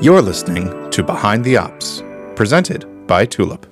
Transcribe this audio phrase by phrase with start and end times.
[0.00, 2.02] You're listening to Behind the Ops,
[2.34, 3.66] presented by Tulip.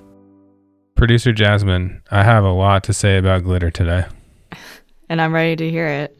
[0.95, 4.05] Producer Jasmine, I have a lot to say about glitter today.
[5.09, 6.15] and I'm ready to hear it.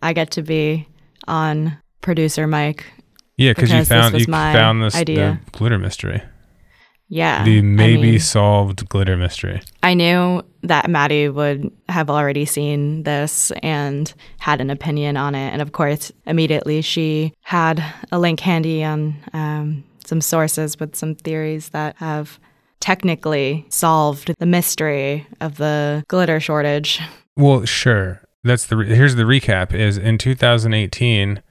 [0.00, 0.88] I get to be
[1.28, 2.86] on producer Mike.
[3.36, 5.40] Yeah, because you Because this found you found this idea.
[5.44, 6.22] the glitter mystery,
[7.08, 7.44] Yeah.
[7.44, 9.60] the I maybe mean, solved glitter mystery.
[9.82, 15.50] I knew that Maddie would have already seen this and had an opinion on it.
[15.52, 21.14] And of course, immediately she had a link handy on um, some sources with some
[21.14, 22.38] theories that have
[22.80, 27.00] technically solved the mystery of the glitter shortage.
[27.36, 28.22] Well, sure.
[28.44, 29.74] That's the re- here's the recap.
[29.74, 31.42] Is in 2018,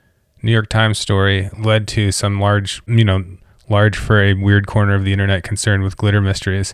[0.41, 3.25] New York Times story led to some large, you know,
[3.69, 6.73] large for a weird corner of the internet concerned with glitter mysteries.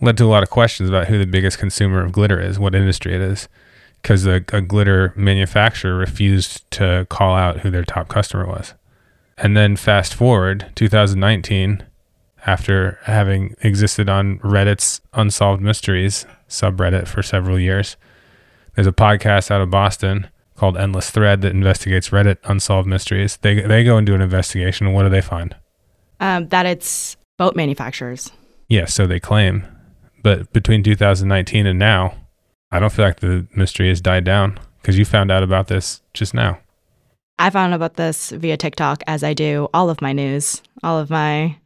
[0.00, 2.74] Led to a lot of questions about who the biggest consumer of glitter is, what
[2.74, 3.48] industry it is,
[4.02, 8.74] because a, a glitter manufacturer refused to call out who their top customer was.
[9.38, 11.82] And then fast forward 2019,
[12.46, 17.96] after having existed on Reddit's Unsolved Mysteries subreddit for several years.
[18.74, 23.36] There's a podcast out of Boston called Endless Thread that investigates Reddit unsolved mysteries.
[23.38, 25.54] They they go and do an investigation and what do they find?
[26.20, 28.30] Um, that it's boat manufacturers.
[28.68, 29.66] Yeah, so they claim.
[30.22, 32.14] But between 2019 and now,
[32.70, 36.02] I don't feel like the mystery has died down because you found out about this
[36.14, 36.58] just now.
[37.38, 40.98] I found out about this via TikTok, as I do all of my news, all
[40.98, 41.56] of my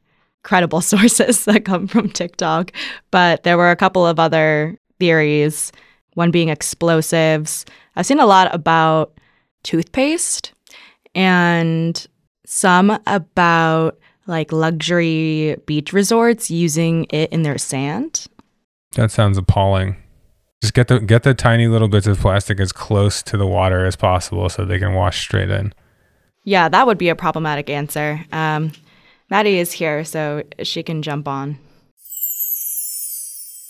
[0.43, 2.73] credible sources that come from TikTok.
[3.11, 5.73] But there were a couple of other theories,
[6.15, 7.65] one being explosives.
[7.97, 9.19] I've seen a lot about
[9.63, 10.53] toothpaste
[11.15, 12.07] and
[12.47, 18.27] some about like luxury beach resorts using it in their sand.
[18.93, 19.97] That sounds appalling.
[20.63, 23.87] Just get the get the tiny little bits of plastic as close to the water
[23.87, 25.73] as possible so they can wash straight in.
[26.45, 28.25] Yeah, that would be a problematic answer.
[28.33, 28.73] Um,
[29.31, 31.59] Maddie is here, so she can jump on.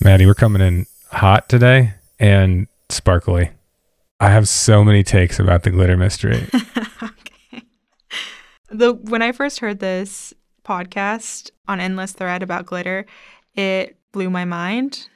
[0.03, 3.51] Maddie, we're coming in hot today and sparkly.
[4.19, 6.47] I have so many takes about the glitter mystery.
[7.03, 7.65] okay.
[8.71, 10.33] The when I first heard this
[10.65, 13.05] podcast on Endless Thread about glitter,
[13.55, 15.09] it blew my mind.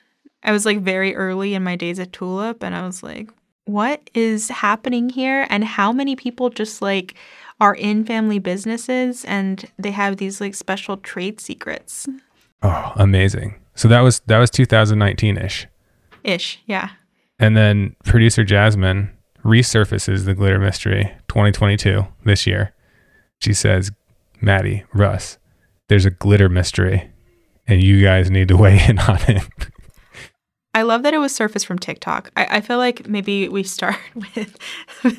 [0.42, 3.30] I was like very early in my days at Tulip and I was like,
[3.64, 7.14] what is happening here and how many people just like
[7.60, 12.06] are in family businesses and they have these like special trade secrets.
[12.62, 13.60] Oh, amazing.
[13.74, 15.66] So that was that was 2019ish.
[16.22, 16.90] Ish, yeah.
[17.38, 19.10] And then producer Jasmine
[19.44, 22.74] resurfaces the glitter mystery 2022 this year.
[23.40, 23.90] She says,
[24.40, 25.38] "Maddie, Russ,
[25.88, 27.10] there's a glitter mystery
[27.66, 29.42] and you guys need to weigh in on it."
[30.74, 32.32] I love that it was surfaced from TikTok.
[32.36, 33.96] I, I feel like maybe we start
[34.36, 34.58] with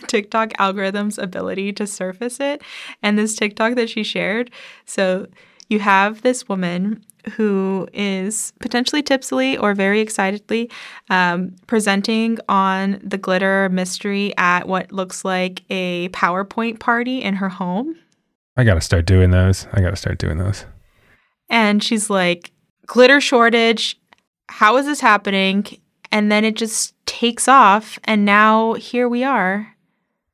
[0.08, 2.62] TikTok algorithm's ability to surface it
[3.02, 4.52] and this TikTok that she shared.
[4.86, 5.28] So
[5.70, 7.04] you have this woman
[7.36, 10.70] who is potentially tipsily or very excitedly
[11.10, 17.50] um, presenting on the glitter mystery at what looks like a PowerPoint party in her
[17.50, 17.96] home.
[18.58, 19.68] I got to start doing those.
[19.74, 20.66] I got to start doing those.
[21.50, 22.52] And she's like,
[22.86, 24.00] glitter shortage.
[24.50, 25.66] How is this happening?
[26.12, 28.00] And then it just takes off.
[28.04, 29.76] And now here we are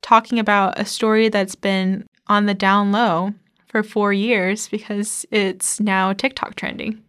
[0.02, 3.34] talking about a story that's been on the down low
[3.68, 7.02] for four years because it's now TikTok trending.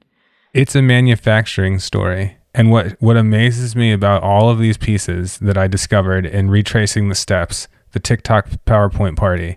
[0.52, 2.36] It's a manufacturing story.
[2.54, 7.08] And what, what amazes me about all of these pieces that I discovered in retracing
[7.08, 9.56] the steps, the TikTok PowerPoint party,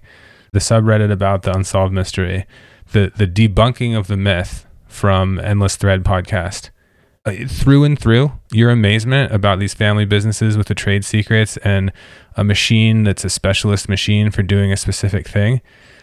[0.53, 2.45] the subreddit about the unsolved mystery,
[2.91, 6.69] the, the debunking of the myth from Endless Thread podcast,
[7.25, 11.91] uh, through and through, your amazement about these family businesses with the trade secrets and
[12.37, 15.61] a machine that's a specialist machine for doing a specific thing.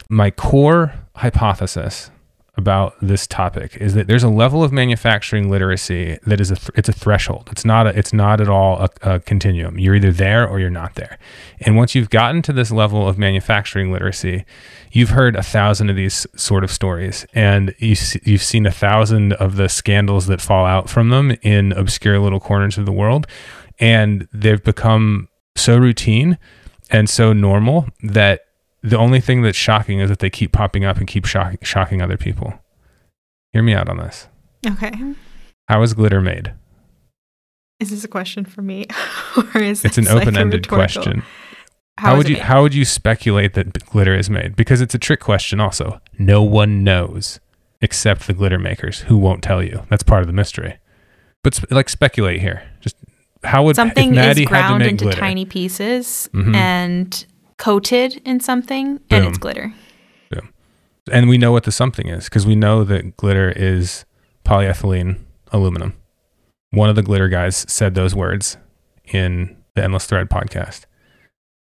[0.08, 2.10] My core hypothesis
[2.56, 6.70] about this topic is that there's a level of manufacturing literacy that is a th-
[6.74, 7.48] it's a threshold.
[7.50, 9.78] It's not a, it's not at all a, a continuum.
[9.78, 11.18] You're either there or you're not there.
[11.60, 14.44] And once you've gotten to this level of manufacturing literacy,
[14.90, 18.70] you've heard a thousand of these sort of stories, and you s- you've seen a
[18.70, 22.92] thousand of the scandals that fall out from them in obscure little corners of the
[22.92, 23.26] world,
[23.78, 26.36] and they've become so routine
[26.90, 28.40] and so normal that
[28.82, 32.02] the only thing that's shocking is that they keep popping up and keep shock- shocking
[32.02, 32.54] other people.
[33.52, 34.28] Hear me out on this.
[34.66, 34.92] Okay.
[35.68, 36.52] How is glitter made?
[37.80, 38.86] Is this a question for me?
[39.54, 41.22] or is It's an open-ended question.
[41.98, 42.42] How, would you made?
[42.44, 44.56] how would you speculate that glitter is made?
[44.56, 46.00] Because it's a trick question also.
[46.18, 47.38] No one knows
[47.80, 49.82] except the glitter makers who won't tell you.
[49.90, 50.78] That's part of the mystery.
[51.44, 52.62] But sp- like speculate here.
[52.80, 52.96] Just
[53.44, 56.54] how would something is ground into glitter, tiny pieces Mhm.
[56.54, 57.26] and
[57.58, 59.40] coated in something and it's Boom.
[59.40, 59.74] glitter.
[61.10, 64.04] And we know what the something is because we know that glitter is
[64.44, 65.18] polyethylene
[65.50, 65.94] aluminum.
[66.70, 68.56] One of the glitter guys said those words
[69.06, 70.84] in the Endless Thread podcast.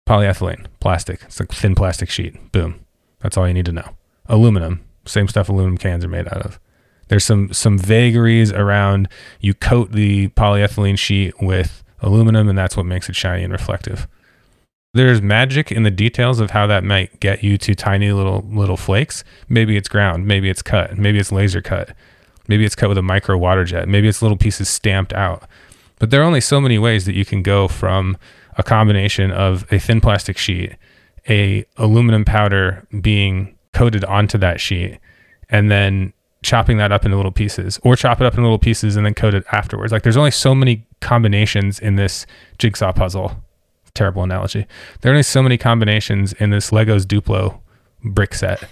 [0.08, 1.24] Polyethylene, plastic.
[1.24, 2.52] It's a thin plastic sheet.
[2.52, 2.86] Boom.
[3.22, 3.96] That's all you need to know.
[4.28, 6.60] Aluminum, same stuff aluminum cans are made out of.
[7.08, 9.10] There's some some vagaries around
[9.40, 14.08] you coat the polyethylene sheet with aluminum and that's what makes it shiny and reflective.
[14.96, 18.78] There's magic in the details of how that might get you to tiny little little
[18.78, 19.24] flakes.
[19.50, 21.96] Maybe it's ground, maybe it's cut, maybe it's laser cut.
[22.48, 23.88] Maybe it's cut with a micro water jet.
[23.88, 25.48] Maybe it's little pieces stamped out.
[25.98, 28.18] But there are only so many ways that you can go from
[28.56, 30.76] a combination of a thin plastic sheet,
[31.28, 35.00] a aluminum powder being coated onto that sheet,
[35.50, 36.14] and then
[36.44, 39.16] chopping that up into little pieces or chop it up in little pieces and then
[39.16, 39.92] coat it afterwards.
[39.92, 42.28] Like there's only so many combinations in this
[42.60, 43.42] jigsaw puzzle.
[43.96, 44.66] Terrible analogy.
[45.02, 47.60] There are only so many combinations in this Legos Duplo
[48.04, 48.68] brick set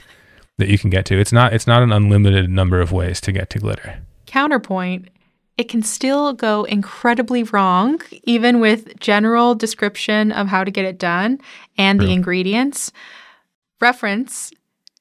[0.58, 1.20] that you can get to.
[1.20, 4.00] It's not it's not an unlimited number of ways to get to glitter.
[4.26, 5.10] Counterpoint,
[5.58, 10.98] it can still go incredibly wrong even with general description of how to get it
[10.98, 11.40] done
[11.78, 12.08] and True.
[12.08, 12.92] the ingredients.
[13.80, 14.52] Reference,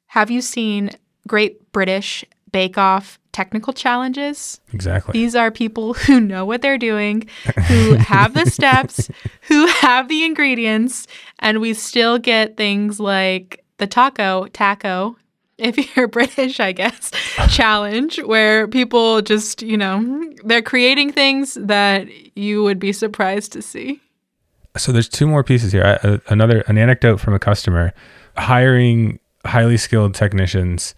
[0.08, 0.90] have you seen
[1.26, 4.60] Great British Bake Off technical challenges?
[4.72, 5.12] Exactly.
[5.12, 7.28] These are people who know what they're doing,
[7.66, 9.10] who have the steps,
[9.42, 11.06] who have the ingredients,
[11.38, 15.16] and we still get things like the taco, taco,
[15.60, 17.10] if you're British, I guess,
[17.48, 23.62] challenge where people just, you know, they're creating things that you would be surprised to
[23.62, 24.00] see.
[24.76, 25.84] So there's two more pieces here.
[25.84, 27.92] I, uh, another an anecdote from a customer
[28.36, 30.94] hiring highly skilled technicians.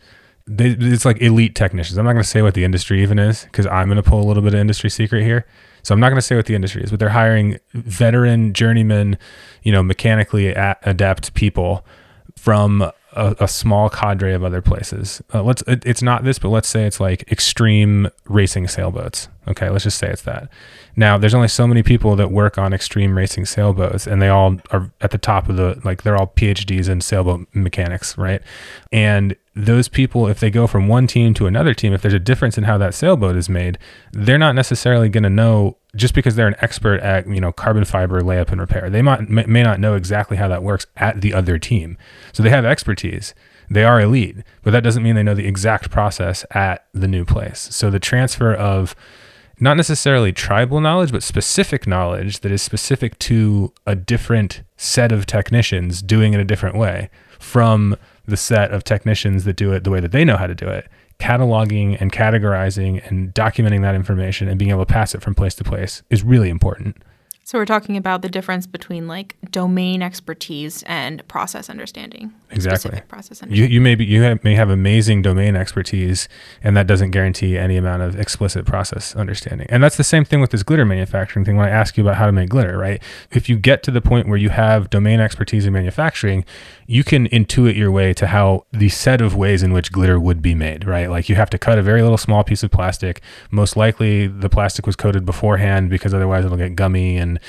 [0.46, 1.98] They, it's like elite technicians.
[1.98, 4.20] I'm not going to say what the industry even is because I'm going to pull
[4.20, 5.46] a little bit of industry secret here.
[5.82, 9.18] So I'm not going to say what the industry is, but they're hiring veteran, journeyman,
[9.62, 11.84] you know, mechanically a- adept people
[12.36, 15.22] from a, a small cadre of other places.
[15.32, 19.28] Uh, let's it, it's not this, but let's say it's like extreme racing sailboats.
[19.48, 20.48] Okay, let's just say it's that.
[20.94, 24.56] Now, there's only so many people that work on extreme racing sailboats, and they all
[24.70, 28.40] are at the top of the like they're all PhDs in sailboat mechanics, right?
[28.92, 32.18] And those people, if they go from one team to another team, if there's a
[32.18, 33.78] difference in how that sailboat is made,
[34.12, 37.84] they're not necessarily going to know just because they're an expert at you know carbon
[37.84, 38.88] fiber layup and repair.
[38.88, 41.98] They might may may not know exactly how that works at the other team,
[42.32, 43.34] so they have expertise.
[43.70, 47.24] They are elite, but that doesn't mean they know the exact process at the new
[47.24, 47.68] place.
[47.70, 48.94] So the transfer of
[49.60, 55.24] not necessarily tribal knowledge, but specific knowledge that is specific to a different set of
[55.24, 57.96] technicians doing it a different way from
[58.26, 60.68] the set of technicians that do it the way that they know how to do
[60.68, 60.88] it.
[61.22, 65.54] Cataloging and categorizing and documenting that information and being able to pass it from place
[65.54, 66.96] to place is really important.
[67.44, 72.32] So we're talking about the difference between like domain expertise and process understanding.
[72.50, 73.00] Exactly.
[73.08, 73.72] Process You, understanding.
[73.72, 76.28] you may be, you have, may have amazing domain expertise,
[76.62, 79.66] and that doesn't guarantee any amount of explicit process understanding.
[79.70, 81.56] And that's the same thing with this glitter manufacturing thing.
[81.56, 83.02] When I ask you about how to make glitter, right?
[83.30, 86.44] If you get to the point where you have domain expertise in manufacturing,
[86.92, 90.42] you can intuit your way to how the set of ways in which glitter would
[90.42, 91.08] be made, right?
[91.08, 93.22] Like you have to cut a very little small piece of plastic.
[93.50, 97.40] Most likely, the plastic was coated beforehand because otherwise it'll get gummy and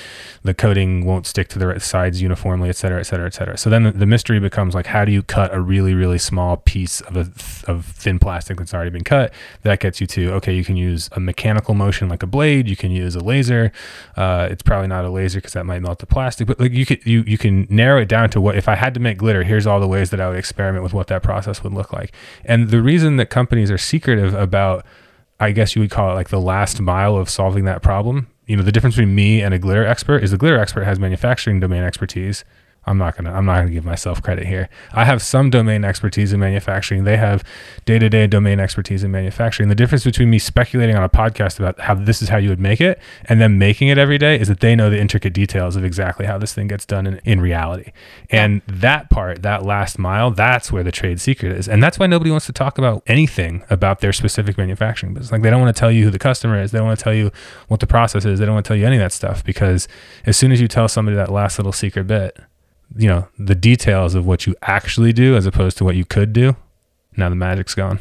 [0.43, 3.57] the coating won't stick to the sides uniformly, et cetera, et cetera, et cetera.
[3.57, 6.55] So then the, the mystery becomes like, how do you cut a really, really small
[6.55, 9.33] piece of a th- of thin plastic that's already been cut?
[9.63, 12.69] That gets you to okay, you can use a mechanical motion like a blade.
[12.69, 13.73] You can use a laser.
[14.15, 16.85] Uh, it's probably not a laser because that might melt the plastic, but like you
[16.85, 19.32] could you you can narrow it down to what if I had to make glitter.
[19.41, 22.13] Here's all the ways that I would experiment with what that process would look like.
[22.45, 24.85] And the reason that companies are secretive about
[25.39, 28.27] I guess you would call it like the last mile of solving that problem.
[28.45, 30.99] You know, the difference between me and a glitter expert is the glitter expert has
[30.99, 32.45] manufacturing domain expertise.
[32.85, 34.69] I'm not gonna I'm not gonna give myself credit here.
[34.91, 37.05] I have some domain expertise in manufacturing.
[37.05, 37.43] They have
[37.85, 39.69] day-to-day domain expertise in manufacturing.
[39.69, 42.59] The difference between me speculating on a podcast about how this is how you would
[42.59, 45.75] make it and then making it every day is that they know the intricate details
[45.75, 47.91] of exactly how this thing gets done in, in reality.
[48.29, 51.69] And that part, that last mile, that's where the trade secret is.
[51.69, 55.31] And that's why nobody wants to talk about anything about their specific manufacturing business.
[55.31, 56.71] Like they don't want to tell you who the customer is.
[56.71, 57.31] They don't want to tell you
[57.69, 58.39] what the process is.
[58.39, 59.87] They don't want to tell you any of that stuff because
[60.25, 62.37] as soon as you tell somebody that last little secret bit,
[62.95, 66.33] you know, the details of what you actually do as opposed to what you could
[66.33, 66.55] do,
[67.17, 67.99] now the magic's gone.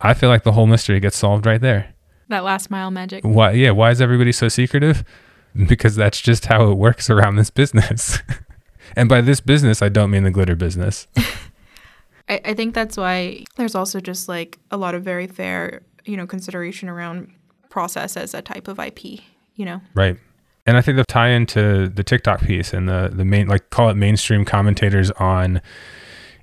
[0.00, 1.94] I feel like the whole mystery gets solved right there.
[2.28, 3.24] that last mile magic.
[3.24, 5.04] Why yeah, why is everybody so secretive?
[5.66, 8.20] Because that's just how it works around this business.
[8.96, 11.08] and by this business, I don't mean the glitter business.
[12.28, 16.16] I, I think that's why there's also just like a lot of very fair, you
[16.16, 17.32] know, consideration around
[17.68, 19.04] process as a type of IP,
[19.56, 19.80] you know.
[19.92, 20.16] Right.
[20.66, 23.88] And I think the tie into the TikTok piece and the the main like call
[23.88, 25.60] it mainstream commentators on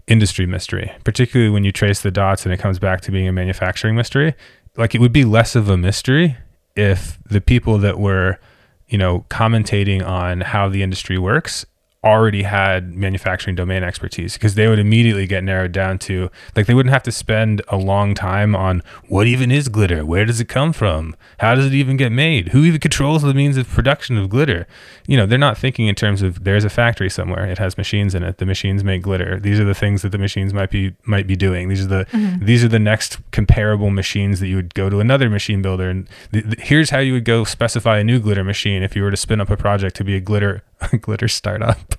[0.07, 3.31] industry mystery, particularly when you trace the dots and it comes back to being a
[3.31, 4.33] manufacturing mystery.
[4.75, 6.37] Like it would be less of a mystery
[6.75, 8.39] if the people that were,
[8.87, 11.65] you know, commentating on how the industry works
[12.03, 16.73] already had manufacturing domain expertise because they would immediately get narrowed down to like they
[16.73, 20.05] wouldn't have to spend a long time on what even is glitter?
[20.05, 21.15] Where does it come from?
[21.39, 22.49] How does it even get made?
[22.49, 24.67] Who even controls the means of production of glitter?
[25.07, 28.13] You know they're not thinking in terms of there's a factory somewhere it has machines
[28.13, 29.39] in it the machines make glitter.
[29.39, 31.67] These are the things that the machines might be might be doing.
[31.67, 32.45] These are the mm-hmm.
[32.45, 36.07] these are the next comparable machines that you would go to another machine builder and
[36.31, 39.11] th- th- here's how you would go specify a new glitter machine if you were
[39.11, 41.95] to spin up a project to be a glitter a glitter startup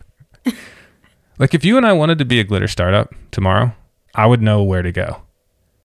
[1.38, 3.73] like if you and I wanted to be a glitter startup tomorrow,
[4.14, 5.23] I would know where to go.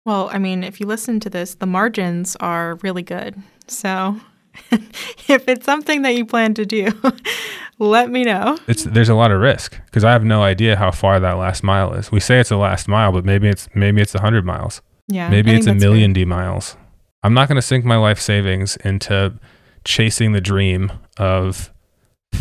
[0.06, 3.42] Well, I mean, if you listen to this, the margins are really good.
[3.68, 4.20] So
[4.72, 6.90] if it's something that you plan to do,
[7.80, 8.58] let me know.
[8.68, 11.64] It's there's a lot of risk because I have no idea how far that last
[11.64, 12.12] mile is.
[12.12, 14.82] We say it's a last mile, but maybe it's maybe it's a hundred miles.
[15.08, 16.14] Yeah, maybe it's a million.
[16.14, 16.76] D miles.
[17.24, 19.40] I'm not going to sink my life savings into
[19.86, 21.73] chasing the dream of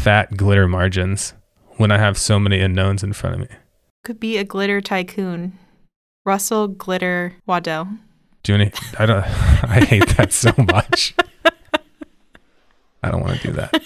[0.03, 1.33] fat glitter margins
[1.77, 3.57] when I have so many unknowns in front of me.
[4.03, 5.57] Could be a glitter tycoon.
[6.25, 7.89] Russell Glitter Waddell.
[8.43, 11.15] Do any, I don't I hate that so much.
[13.05, 13.83] I don't want to do that.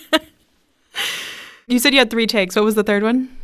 [1.66, 2.56] You said you had three takes.
[2.56, 3.37] What was the third one?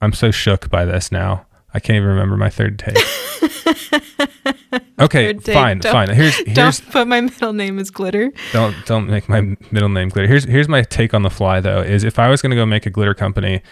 [0.00, 1.46] I'm so shook by this now.
[1.72, 2.96] I can't even remember my third take.
[4.98, 6.10] okay, fine, don't, fine.
[6.10, 8.32] Here's, here's don't put my middle name as glitter.
[8.52, 10.28] Don't don't make my middle name glitter.
[10.28, 11.80] Here's here's my take on the fly though.
[11.80, 13.62] Is if I was going to go make a glitter company,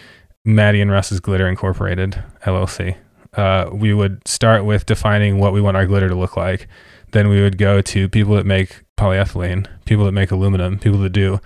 [0.44, 2.96] Maddie and Russ's Glitter Incorporated LLC,
[3.34, 6.68] uh, we would start with defining what we want our glitter to look like.
[7.12, 11.10] Then we would go to people that make polyethylene, people that make aluminum, people that
[11.10, 11.40] do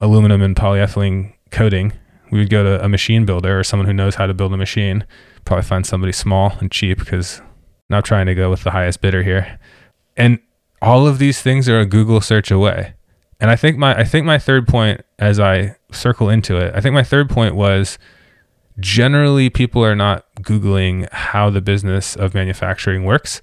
[0.00, 1.92] aluminum and polyethylene coating.
[2.30, 4.56] We would go to a machine builder or someone who knows how to build a
[4.56, 5.04] machine
[5.44, 7.40] probably find somebody small and cheap because
[7.88, 9.58] not trying to go with the highest bidder here.
[10.16, 10.38] And
[10.80, 12.94] all of these things are a Google search away.
[13.40, 16.80] And I think my I think my third point as I circle into it, I
[16.80, 17.98] think my third point was
[18.78, 23.42] generally people are not googling how the business of manufacturing works.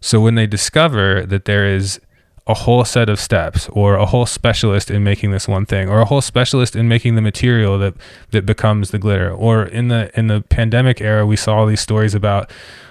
[0.00, 2.00] So when they discover that there is
[2.46, 6.00] a whole set of steps or a whole specialist in making this one thing or
[6.00, 7.94] a whole specialist in making the material that
[8.30, 9.30] that becomes the glitter.
[9.30, 12.50] Or in the in the pandemic era we saw all these stories about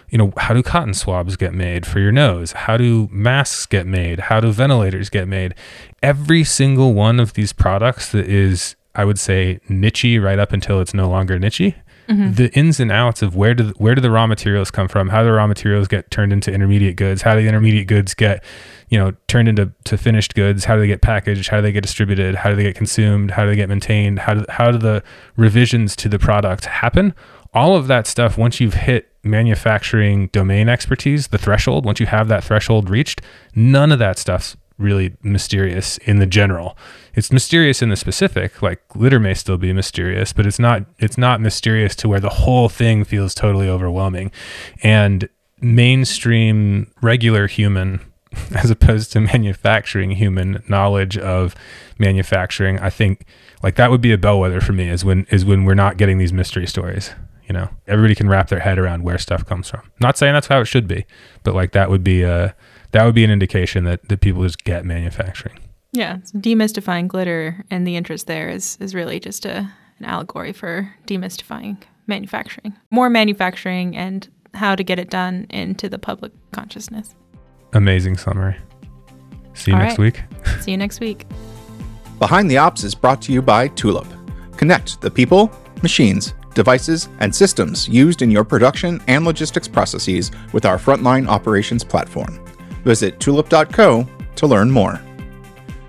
[0.10, 2.52] you know how do cotton swabs get made for your nose?
[2.52, 4.20] How do masks get made?
[4.20, 5.56] How do ventilators get made?
[6.04, 10.80] Every single one of these products that is i would say nichey right up until
[10.80, 11.76] it's no longer nichey
[12.08, 12.34] Mm-hmm.
[12.34, 15.10] the ins and outs of where do the, where do the raw materials come from?
[15.10, 17.22] How do the raw materials get turned into intermediate goods?
[17.24, 18.44] How do the intermediate goods get
[18.90, 20.66] you know turned into to finished goods?
[20.66, 21.50] How do they get packaged?
[21.50, 22.36] How do they get distributed?
[22.36, 23.32] How do they get consumed?
[23.32, 24.20] How do they get maintained?
[24.20, 25.04] How do, how do the
[25.36, 27.14] revisions to the product happen?
[27.54, 32.28] All of that stuff once you've hit manufacturing domain expertise the threshold once you have
[32.28, 33.24] that threshold reached
[33.56, 36.78] none of that stuff's really mysterious in the general.
[37.14, 41.18] It's mysterious in the specific like glitter may still be mysterious but it's not it's
[41.18, 44.32] not mysterious to where the whole thing feels totally overwhelming.
[44.84, 45.30] And
[45.62, 48.02] mainstream regular human
[48.56, 51.56] as opposed to manufacturing human knowledge of
[51.98, 53.26] manufacturing i think
[53.64, 56.18] like that would be a bellwether for me is when is when we're not getting
[56.18, 57.12] these mystery stories
[57.48, 57.70] you know?
[57.88, 59.82] Everybody can wrap their head around where stuff comes from.
[60.00, 61.06] Not saying that's how it should be
[61.44, 62.56] but like that would be a
[62.96, 65.60] that would be an indication that that people just get manufacturing
[65.92, 70.52] yeah so demystifying glitter and the interest there is is really just a an allegory
[70.52, 77.16] for demystifying manufacturing more manufacturing and how to get it done into the public consciousness
[77.74, 78.56] amazing summary.
[79.54, 80.06] See you All next right.
[80.06, 80.24] week.
[80.62, 81.26] See you next week.
[82.20, 84.08] Behind the Ops is brought to you by Tulip.
[84.58, 90.66] Connect the people, machines, devices, and systems used in your production and logistics processes with
[90.66, 92.40] our frontline operations platform.
[92.86, 95.02] Visit tulip.co to learn more.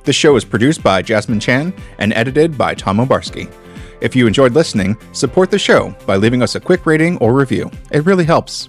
[0.04, 3.52] This show is produced by Jasmine Chan and edited by Tom Obarski.
[4.00, 7.70] If you enjoyed listening, support the show by leaving us a quick rating or review.
[7.90, 8.68] It really helps.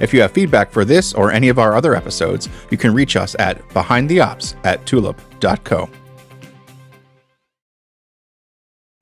[0.00, 3.16] If you have feedback for this or any of our other episodes, you can reach
[3.16, 5.88] us at behindtheops at tulip.co.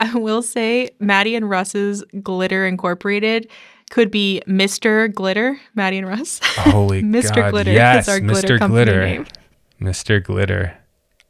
[0.00, 3.48] I will say Maddie and Russ's Glitter Incorporated
[3.90, 5.12] could be Mr.
[5.12, 6.40] Glitter, Maddie and Russ.
[6.42, 7.36] Holy Mr.
[7.36, 8.30] God, Glitter yes, is our Mr.
[8.30, 9.04] Glitter, Glitter.
[9.04, 9.26] Name.
[9.80, 10.22] Mr.
[10.22, 10.78] Glitter.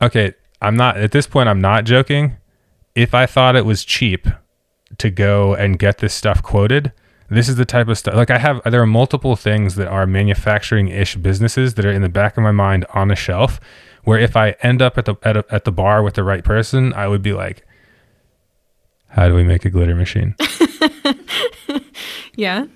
[0.01, 2.37] Okay, I'm not at this point I'm not joking.
[2.95, 4.27] If I thought it was cheap
[4.99, 6.93] to go and get this stuff quoted,
[7.29, 10.07] this is the type of stuff like I have there are multiple things that are
[10.07, 13.61] manufacturing ish businesses that are in the back of my mind on a shelf
[14.05, 16.45] where if I end up at the at, a, at the bar with the right
[16.45, 17.65] person, I would be like
[19.09, 20.35] how do we make a glitter machine?
[22.37, 22.67] yeah.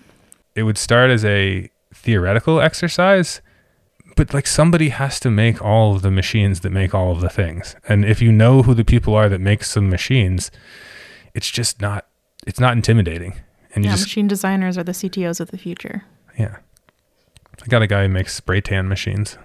[0.54, 3.40] it would start as a theoretical exercise,
[4.16, 7.28] but like somebody has to make all of the machines that make all of the
[7.28, 7.76] things.
[7.88, 10.50] And if you know who the people are that make some machines,
[11.34, 12.06] it's just not
[12.46, 13.34] it's not intimidating.
[13.74, 16.04] And you yeah, just machine designers are the CTOs of the future.
[16.38, 16.56] yeah.
[17.62, 19.38] I got a guy who makes spray tan machines.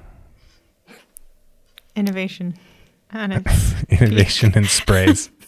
[1.96, 2.56] Innovation.
[3.12, 3.44] And
[3.89, 5.32] Innovation in sprays.